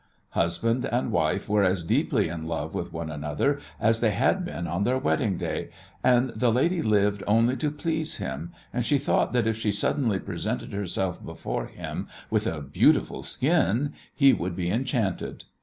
Husband 0.29 0.85
and 0.85 1.11
wife 1.11 1.47
were 1.47 1.61
as 1.63 1.83
deeply 1.83 2.27
in 2.27 2.47
love 2.47 2.73
with 2.73 2.91
one 2.91 3.11
another 3.11 3.59
as 3.79 3.99
they 3.99 4.09
had 4.09 4.43
been 4.43 4.65
on 4.65 4.81
their 4.81 4.97
wedding 4.97 5.37
day, 5.37 5.69
and 6.03 6.31
the 6.35 6.51
lady 6.51 6.81
lived 6.81 7.21
only 7.27 7.55
to 7.57 7.69
please 7.69 8.17
him, 8.17 8.51
and 8.73 8.83
she 8.83 8.97
thought 8.97 9.31
that 9.33 9.45
if 9.45 9.55
she 9.57 9.71
suddenly 9.71 10.17
presented 10.17 10.73
herself 10.73 11.23
before 11.23 11.67
him 11.67 12.07
with 12.31 12.47
a 12.47 12.61
beautiful 12.61 13.21
skin 13.21 13.93
he 14.15 14.33
would 14.33 14.55
be 14.55 14.71
enchanted. 14.71 15.43